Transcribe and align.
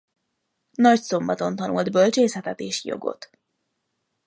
Nagyszombaton 0.71 1.55
tanult 1.55 1.91
bölcsészetet 1.91 2.59
és 2.59 2.83
jogot. 2.85 3.29